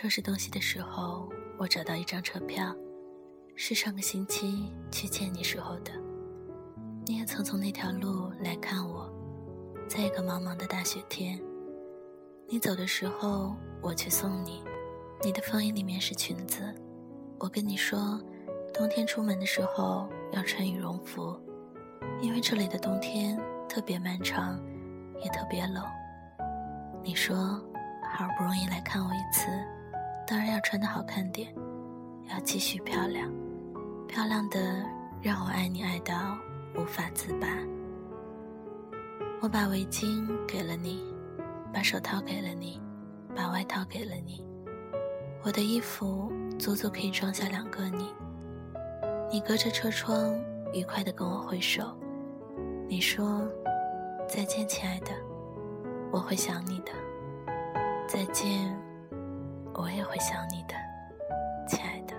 [0.00, 1.28] 收拾东西的时候，
[1.58, 2.74] 我找到一张车票，
[3.54, 5.92] 是上个星期去见你时候的。
[7.04, 9.12] 你也曾从那条路来看我，
[9.86, 11.38] 在一个茫茫的大雪天。
[12.48, 14.64] 你走的时候，我去送你。
[15.22, 16.74] 你的风衣里面是裙子，
[17.38, 18.18] 我跟你说，
[18.72, 21.38] 冬天出门的时候要穿羽绒服，
[22.22, 24.58] 因为这里的冬天特别漫长，
[25.22, 25.84] 也特别冷。
[27.02, 29.46] 你说，好不容易来看我一次。
[30.30, 31.52] 当然要穿的好看点，
[32.32, 33.28] 要继续漂亮，
[34.06, 34.86] 漂亮的
[35.20, 36.38] 让我爱你爱到
[36.76, 37.48] 无法自拔。
[39.42, 41.02] 我把围巾给了你，
[41.74, 42.80] 把手套给了你，
[43.34, 44.46] 把外套给了你，
[45.42, 48.14] 我的衣服足足可以装下两个你。
[49.32, 50.40] 你隔着车窗
[50.72, 51.82] 愉快地跟我挥手，
[52.86, 53.42] 你说
[54.28, 55.10] 再见，亲爱的，
[56.12, 56.92] 我会想你的，
[58.06, 58.80] 再见。
[59.74, 60.74] 我也会想你的，
[61.66, 62.14] 亲爱的。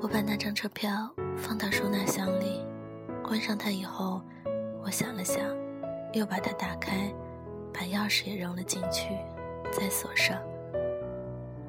[0.00, 2.64] 我把那张车票放到收纳箱里，
[3.24, 4.22] 关上它以后，
[4.82, 5.42] 我想了想，
[6.12, 7.12] 又把它打开，
[7.72, 9.16] 把钥匙也扔了进去，
[9.72, 10.38] 再锁上。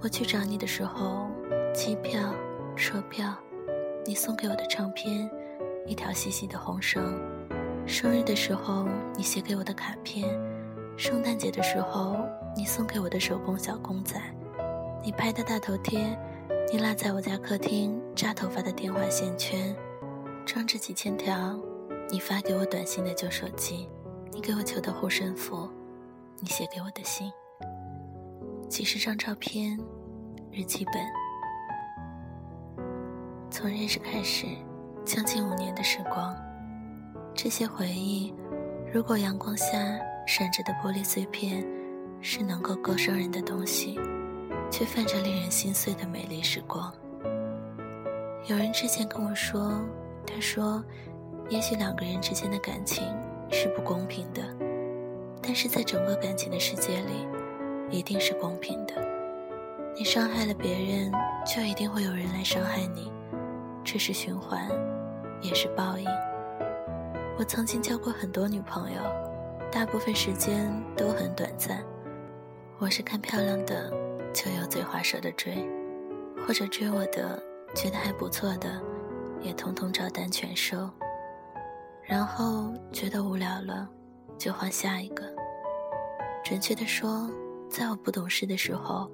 [0.02, 1.28] 我去找你的时候，
[1.74, 2.22] 机票、
[2.76, 3.34] 车票，
[4.06, 5.28] 你送给我的唱片，
[5.88, 7.18] 一条细细的红绳。
[7.88, 8.86] 生日的时候，
[9.16, 10.28] 你写给我的卡片；
[10.98, 12.18] 圣诞节的时候，
[12.54, 14.20] 你送给我的手工小公仔；
[15.02, 16.18] 你拍的大头贴；
[16.70, 19.74] 你落在我家客厅扎头发的电话线圈；
[20.46, 21.58] 装着几千条
[22.10, 23.88] 你发给我短信的旧手机；
[24.34, 25.70] 你给我求的护身符；
[26.42, 27.32] 你写给我的信；
[28.68, 29.80] 几十张照片、
[30.52, 30.96] 日记本。
[33.50, 34.46] 从认识开始，
[35.06, 36.36] 将近五年的时光。
[37.38, 38.34] 这些回忆，
[38.92, 39.78] 如果阳光下
[40.26, 41.64] 闪着的玻璃碎片
[42.20, 44.00] 是能够割伤人的东西，
[44.72, 46.92] 却泛着令人心碎的美丽时光。
[48.48, 49.80] 有人之前跟我说，
[50.26, 50.84] 他说，
[51.48, 53.06] 也许两个人之间的感情
[53.52, 54.42] 是不公平的，
[55.40, 57.28] 但是在整个感情的世界里，
[57.92, 58.96] 一定是公平的。
[59.96, 61.12] 你伤害了别人，
[61.46, 63.12] 就一定会有人来伤害你，
[63.84, 64.68] 这是循环，
[65.40, 66.08] 也是报应。
[67.40, 69.00] 我曾经交过很多女朋友，
[69.72, 71.86] 大部分时间都很短暂。
[72.80, 73.92] 我是看漂亮的
[74.34, 75.64] 就油嘴滑舌的追，
[76.48, 77.40] 或者追我的
[77.76, 78.82] 觉得还不错的，
[79.40, 80.90] 也统统照单全收。
[82.02, 83.88] 然后觉得无聊了，
[84.36, 85.24] 就换下一个。
[86.44, 87.30] 准确的说，
[87.70, 89.12] 在我不懂事的时候，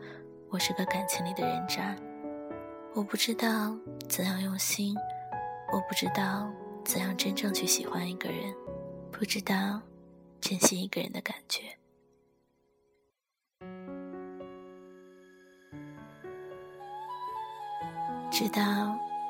[0.47, 1.93] 我是个感情里的人渣。
[2.93, 3.75] 我不知道
[4.07, 4.95] 怎样用心，
[5.73, 6.49] 我不知道。
[6.83, 8.53] 怎样真正去喜欢一个人？
[9.11, 9.81] 不知道
[10.41, 11.61] 珍惜一个人的感觉。
[18.29, 18.61] 直到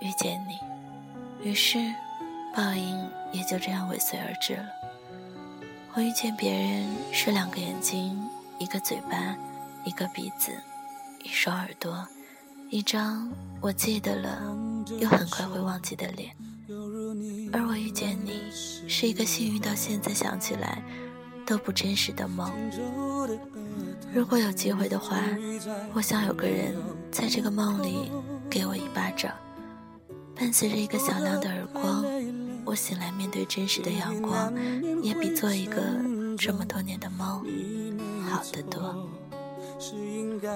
[0.02, 0.58] 遇见你，
[1.48, 1.78] 于是
[2.56, 4.66] 报应也就这样尾随而至了。
[5.94, 8.18] 我遇见别人是两个眼睛，
[8.58, 9.38] 一个嘴巴，
[9.86, 10.52] 一个鼻子，
[11.22, 12.08] 一双耳朵，
[12.70, 13.32] 一张
[13.62, 14.58] 我记得了
[15.00, 16.36] 又很快会忘记的脸。
[17.52, 20.84] 而我遇见你，是一个幸运到现在想起来
[21.46, 22.52] 都不真实的梦。
[24.14, 25.18] 如果有机会的话，
[25.94, 26.76] 我想有个人
[27.12, 28.12] 在这个梦里
[28.50, 29.32] 给我一巴掌，
[30.36, 32.04] 伴随着一个响亮的耳光，
[32.66, 34.54] 我醒来面对真实的阳光，
[35.02, 35.82] 也比做一个
[36.38, 37.44] 这么多年的梦
[38.30, 39.10] 好得多。
[39.80, 40.50] 是应该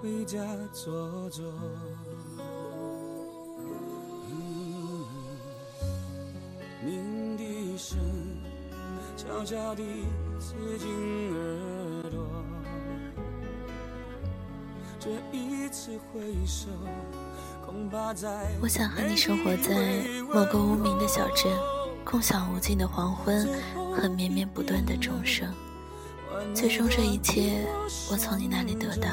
[0.00, 0.38] 回家
[0.72, 1.44] 坐坐。
[9.44, 9.82] 悄地
[10.38, 10.88] 刺进
[11.34, 12.26] 耳朵。
[14.98, 16.68] 这一次回首，
[18.62, 21.52] 我想和你生活在某个无名的小镇，
[22.04, 23.46] 共享无尽的黄昏
[23.94, 25.46] 和绵绵不断的钟声。
[26.54, 27.66] 最终，这一切
[28.10, 29.08] 我从你那里得到，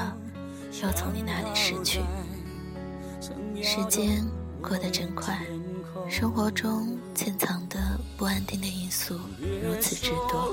[0.83, 2.01] 又从你那里失去。
[3.61, 4.25] 时间
[4.61, 5.45] 过得真快。
[6.09, 10.51] 生活中潜藏的不安定的因素如此之多，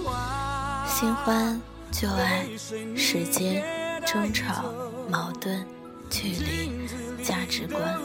[0.87, 1.59] 新欢、
[1.91, 2.47] 旧爱、
[2.95, 3.65] 时间、
[4.07, 4.67] 争吵、
[5.09, 5.67] 矛盾、
[6.11, 6.79] 距离、
[7.25, 7.99] 价值观，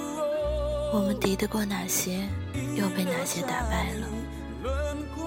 [0.94, 2.26] 我们敌得过哪些，
[2.74, 4.08] 又被哪些打败了？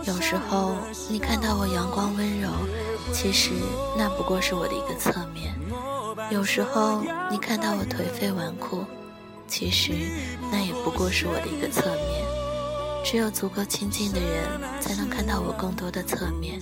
[0.06, 0.76] 有时候
[1.11, 2.49] 你看到我阳光温柔，
[3.12, 3.50] 其实
[3.99, 5.52] 那不过是我的一个侧面；
[6.31, 8.82] 有时候你看到我颓废纨绔。
[9.49, 9.93] 其实，
[10.50, 12.31] 那也不过是我的一个侧面。
[13.04, 16.58] 只有足够亲近的人，才能看到我更多的侧面，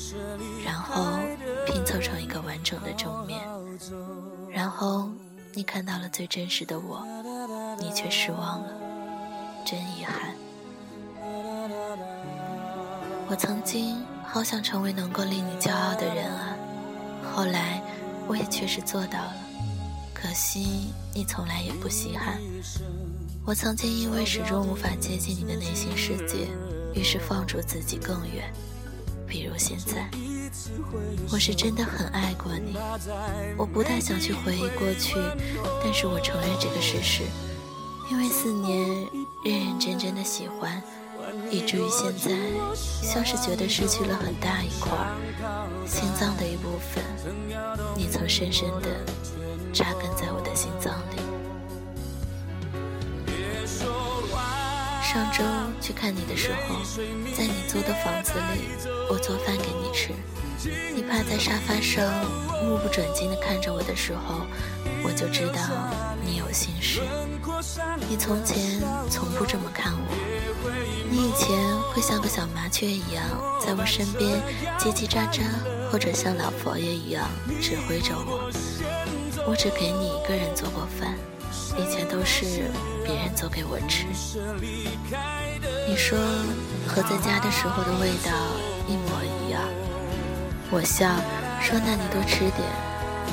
[0.64, 1.18] 然后
[1.66, 3.40] 拼凑成一个完整的正面。
[4.50, 5.08] 然后
[5.52, 7.06] 你看到了最真实的我，
[7.78, 8.68] 你却失望了，
[9.64, 10.34] 真遗憾。
[13.28, 16.56] 我曾经好想成为能够令你骄傲的人啊，
[17.32, 17.80] 后来
[18.26, 19.36] 我也确实做到了，
[20.12, 22.40] 可惜你从来也不稀罕。
[23.50, 26.46] 我曾经因为始终无法接近你的内心世界，
[26.94, 28.48] 于是放逐自己更远。
[29.26, 30.08] 比如现在，
[31.32, 32.76] 我是真的很爱过你，
[33.58, 35.16] 我不太想去回忆过去，
[35.82, 37.24] 但是我承认这个事实，
[38.12, 38.88] 因为四年
[39.44, 40.80] 认认真真的喜欢，
[41.50, 42.30] 以至于现在
[43.02, 44.92] 像是觉得失去了很大一块
[45.88, 47.02] 心脏的一部分，
[47.96, 49.04] 你曾深深的
[49.72, 51.29] 扎根在我的心脏里。
[55.12, 55.42] 上周
[55.80, 56.76] 去看你的时候，
[57.36, 58.68] 在你租的房子里，
[59.10, 60.14] 我做饭给你吃。
[60.94, 62.06] 你趴在沙发上，
[62.62, 64.46] 目不转睛地看着我的时候，
[65.02, 65.58] 我就知道
[66.24, 67.00] 你有心事。
[68.08, 68.80] 你从前
[69.10, 70.14] 从不这么看我，
[71.10, 71.58] 你以前
[71.92, 73.24] 会像个小麻雀一样
[73.60, 74.40] 在我身边
[74.78, 75.42] 叽叽喳喳，
[75.90, 77.28] 或者像老佛爷一样
[77.60, 78.48] 指挥着我。
[79.44, 81.18] 我只给你一个人做过饭。
[81.80, 82.44] 以前都是
[83.04, 84.06] 别人做给我吃。
[85.88, 86.18] 你说
[86.86, 88.30] 和在家的时候的味道
[88.86, 89.62] 一模一样。
[90.70, 91.08] 我笑
[91.60, 92.60] 说：“那你多吃点。”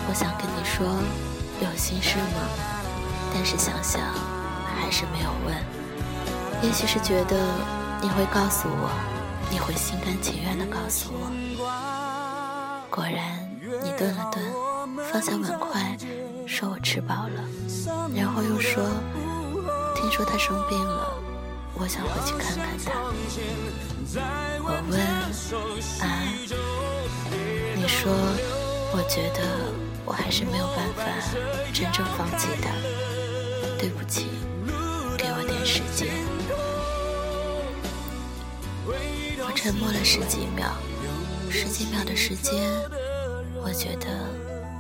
[0.10, 0.88] 我想跟你说
[1.60, 2.48] 有心事吗？
[3.34, 4.02] 但是想想
[4.66, 5.54] 还是没有问。
[6.64, 7.38] 也许是觉得
[8.02, 8.90] 你会告诉我，
[9.52, 11.30] 你会心甘情愿地告诉我。
[12.90, 13.52] 果然，
[13.84, 14.42] 你顿了顿，
[15.12, 15.98] 放下碗筷。
[16.48, 17.44] 说我吃饱了，
[18.16, 18.82] 然后又说，
[19.94, 21.14] 听说他生病了，
[21.74, 22.94] 我想回去看看他。
[24.64, 24.98] 我问
[26.02, 26.24] 啊，
[27.76, 28.10] 你说，
[28.94, 29.44] 我觉得
[30.06, 31.04] 我还是没有办法
[31.74, 32.72] 真正放弃他。
[33.78, 34.28] 对不起，
[35.18, 36.08] 给我点时间。
[39.46, 40.72] 我沉默了十几秒，
[41.52, 42.72] 十几秒的时间，
[43.62, 44.08] 我觉得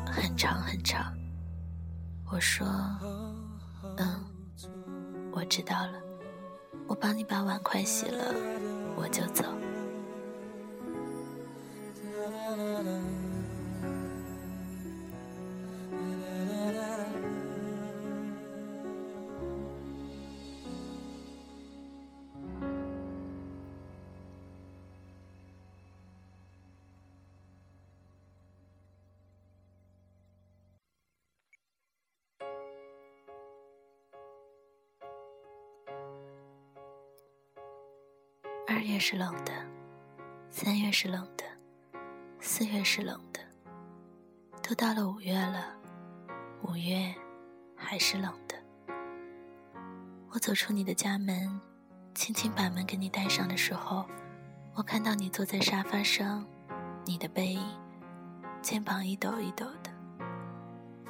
[0.09, 1.13] 很长很长。
[2.29, 2.67] 我说
[3.97, 4.23] ：“嗯，
[5.31, 5.93] 我知道了，
[6.87, 8.33] 我帮你把碗筷洗了，
[8.95, 9.43] 我就走。”
[38.77, 39.51] 二月是冷的，
[40.51, 41.43] 三月是冷的，
[42.39, 43.39] 四月是冷的，
[44.61, 45.75] 都到了五月了，
[46.61, 47.11] 五月
[47.75, 48.55] 还是冷的。
[50.29, 51.59] 我走出你的家门，
[52.13, 54.05] 轻轻把门给你带上的时候，
[54.75, 56.45] 我看到你坐在沙发上，
[57.03, 57.65] 你的背影，
[58.61, 59.91] 肩膀一抖一抖的。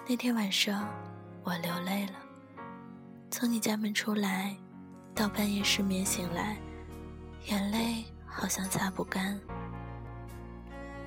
[0.07, 0.87] 那天晚上，
[1.43, 2.13] 我流泪了。
[3.29, 4.55] 从你家门出来，
[5.13, 6.55] 到半夜失眠醒来。
[7.47, 9.39] 眼泪好像擦不干，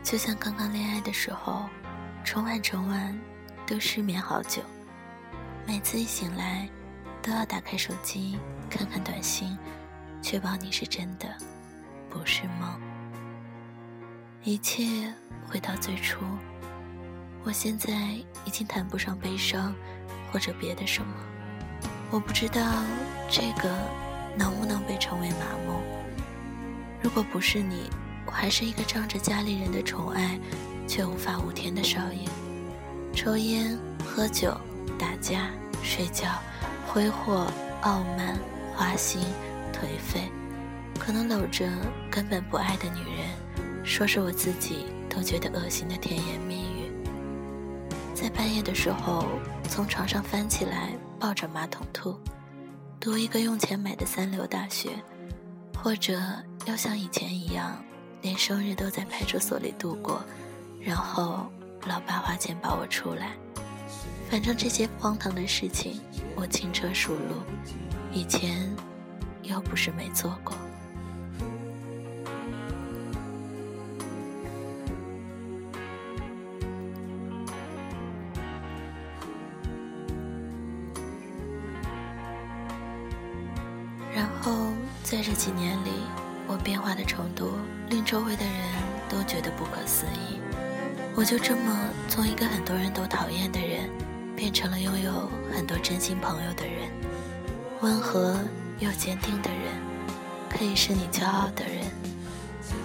[0.02, 1.68] 就像刚刚恋爱的时候，
[2.24, 3.18] 整晚整晚
[3.66, 4.62] 都失眠好久，
[5.66, 6.66] 每次一醒来
[7.20, 8.38] 都要打开手机
[8.70, 9.54] 看看短信，
[10.22, 11.28] 确保你是真的，
[12.08, 12.80] 不是梦。
[14.42, 15.12] 一切
[15.46, 16.24] 回到最初，
[17.44, 17.92] 我现在
[18.46, 19.74] 已经谈不上悲伤
[20.32, 21.12] 或者别的什么，
[22.10, 22.62] 我不知道
[23.28, 23.70] 这个
[24.38, 25.99] 能不能被称为麻木。
[27.02, 27.88] 如果不是你，
[28.26, 30.38] 我还是一个仗着家里人的宠爱，
[30.86, 32.28] 却无法无天的少爷，
[33.14, 34.54] 抽烟、喝酒、
[34.98, 35.50] 打架、
[35.82, 36.28] 睡觉、
[36.86, 37.46] 挥霍、
[37.82, 38.38] 傲慢、
[38.74, 39.22] 花心、
[39.72, 40.30] 颓废，
[40.98, 41.66] 可能搂着
[42.10, 46.92] 根本不爱的女人，说是我自己都觉得恶心的甜言蜜语，
[48.14, 49.26] 在半夜的时候
[49.68, 52.20] 从床上翻起来抱着马桶吐，
[53.00, 54.90] 读一个用钱买的三流大学。
[55.82, 56.20] 或者
[56.66, 57.82] 要像以前一样，
[58.20, 60.22] 连生日都在派出所里度过，
[60.78, 61.50] 然后
[61.86, 63.32] 老爸花钱把我出来。
[64.30, 65.98] 反正这些荒唐的事情，
[66.36, 67.34] 我轻车熟路，
[68.12, 68.70] 以前
[69.42, 70.54] 又不是没做过。
[84.14, 84.69] 然后。
[85.10, 85.90] 在这几年里，
[86.46, 87.54] 我变化的程度
[87.88, 88.54] 令周围的人
[89.08, 90.38] 都觉得不可思议。
[91.16, 93.90] 我就这么从一个很多人都讨厌的人，
[94.36, 96.88] 变成了拥有很多真心朋友的人，
[97.80, 98.38] 温和
[98.78, 99.82] 又坚定的人，
[100.48, 101.84] 可以是你骄傲的人。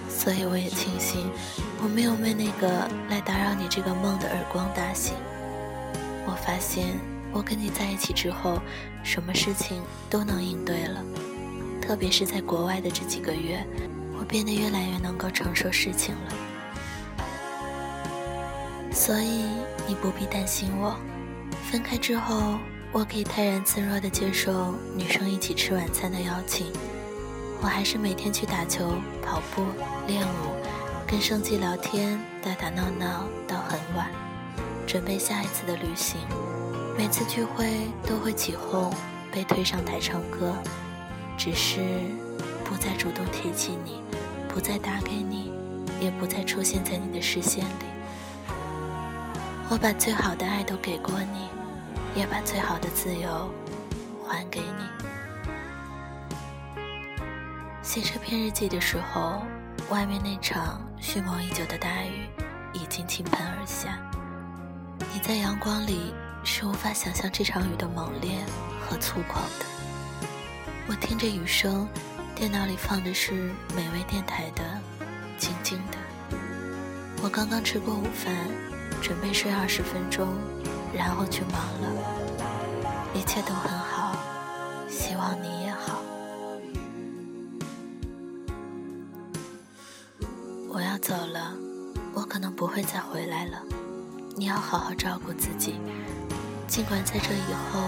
[0.08, 1.30] 所以我也庆幸，
[1.80, 5.14] 我没有被那个来打扰你这个梦的耳光打醒。
[6.26, 6.98] 我发现，
[7.30, 8.60] 我跟你在一起之后，
[9.04, 9.80] 什么事情
[10.10, 11.04] 都能应对了。
[11.86, 13.64] 特别是在国外的这几个月，
[14.18, 16.32] 我变得越来越能够承受事情了。
[18.90, 19.44] 所以
[19.86, 20.96] 你不必担心我。
[21.70, 22.58] 分开之后，
[22.90, 26.66] 我可以泰然自若地接受女生一起吃晚餐的邀请。
[27.62, 29.64] 我还是每天去打球、跑步、
[30.08, 30.56] 练舞，
[31.06, 34.10] 跟生计聊天，打打闹闹到很晚，
[34.88, 36.20] 准备下一次的旅行。
[36.98, 38.92] 每次聚会都会起哄，
[39.30, 40.52] 被推上台唱歌。
[41.36, 41.80] 只是
[42.64, 44.00] 不再主动提起你，
[44.48, 45.52] 不再打给你，
[46.00, 47.86] 也不再出现在你的视线里。
[49.68, 51.48] 我把最好的爱都给过你，
[52.18, 53.52] 也把最好的自由
[54.26, 54.86] 还给你。
[57.82, 59.42] 写这篇日记的时候，
[59.90, 62.28] 外面那场蓄谋已久的大雨
[62.72, 63.98] 已经倾盆而下。
[65.12, 66.12] 你在阳光里
[66.42, 68.38] 是无法想象这场雨的猛烈
[68.88, 69.85] 和粗犷的。
[70.88, 71.88] 我听着雨声，
[72.32, 73.32] 电脑里放的是
[73.74, 74.62] 美味电台的
[75.36, 75.98] 《静静的》。
[77.24, 78.32] 我刚刚吃过午饭，
[79.02, 80.28] 准备睡二十分钟，
[80.94, 81.90] 然后去忙了。
[83.14, 84.16] 一切都很好，
[84.88, 86.00] 希望你也好。
[90.68, 91.52] 我要走了，
[92.14, 93.60] 我可能不会再回来了。
[94.36, 95.74] 你要好好照顾自己，
[96.68, 97.80] 尽管在这以后，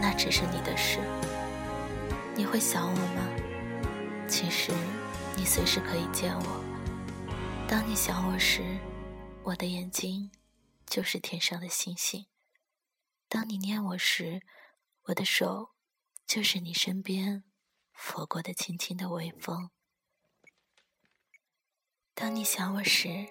[0.00, 1.00] 那只是你的事。
[2.36, 4.26] 你会想我吗？
[4.28, 4.72] 其实，
[5.36, 6.64] 你随时可以见我。
[7.68, 8.78] 当你想我时，
[9.42, 10.30] 我的眼睛
[10.86, 12.26] 就是天上的星星；
[13.28, 14.42] 当你念我时，
[15.04, 15.70] 我的手
[16.26, 17.44] 就是你身边
[17.92, 19.70] 拂过的轻轻的微风。
[22.14, 23.26] 当你想我时，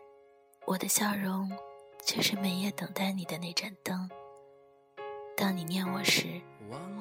[0.68, 1.52] 我的笑容
[2.06, 4.10] 就是每夜等待你的那盏灯。
[5.40, 6.26] 当你念我时，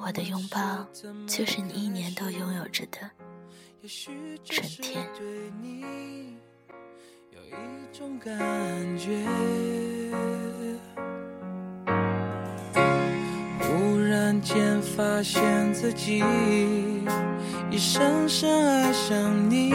[0.01, 0.87] 我的拥抱
[1.27, 2.97] 就是你一年都拥有着的
[4.45, 5.05] 春天。
[7.31, 7.51] 有一
[7.91, 8.37] 种感
[8.97, 9.27] 觉，
[13.59, 16.23] 忽然间发现自己
[17.69, 19.73] 已深深爱上你，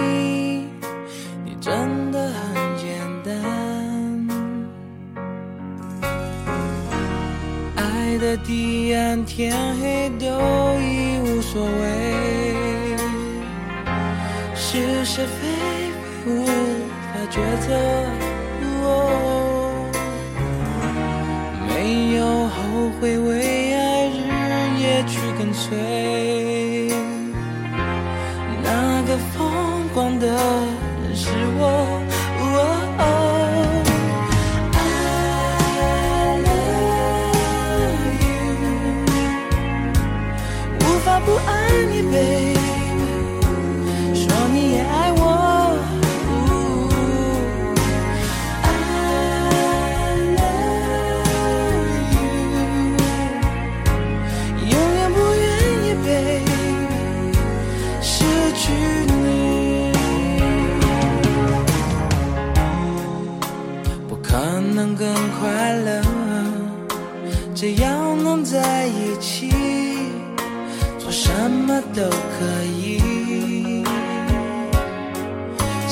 [1.45, 2.54] 你真的很
[8.25, 10.27] 的地暗天黑都
[10.81, 11.77] 已无所谓，
[14.55, 15.37] 是是非
[16.25, 17.69] 非无法抉择，
[21.69, 22.55] 没有后
[22.99, 24.17] 悔为爱日
[24.81, 25.77] 夜去跟随，
[28.63, 31.29] 那个疯狂的人是
[31.59, 31.94] 我。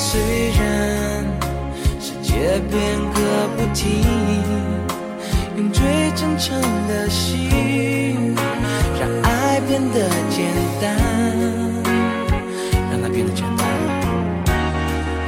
[0.04, 0.61] 虽然
[2.00, 2.75] 世界变
[3.14, 3.16] 个
[3.56, 4.02] 不停，
[5.56, 8.35] 用最真诚的心，
[9.00, 10.44] 让爱变得简
[10.82, 10.92] 单，
[12.90, 13.64] 让它变得简单。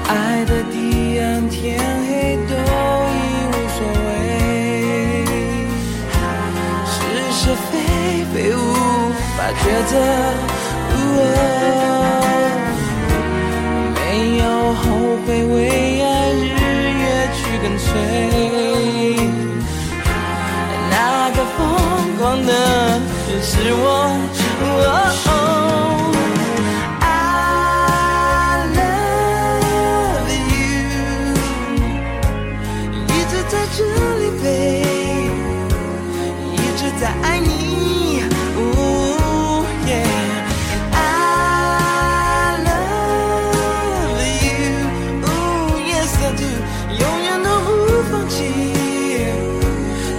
[0.08, 2.52] 爱的地暗天黑都
[3.14, 3.16] 已
[3.48, 4.12] 无所谓，
[6.90, 6.92] 是
[7.32, 7.40] 是
[7.70, 7.72] 非
[8.34, 8.58] 非无
[9.36, 9.92] 法抉择。
[15.26, 16.44] 会，为爱日
[17.00, 17.88] 夜去跟随。
[20.90, 22.52] 那个疯狂的
[23.28, 23.84] 人是我。
[24.84, 25.93] 在。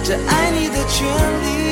[0.06, 1.04] 这爱你的权
[1.42, 1.65] 利。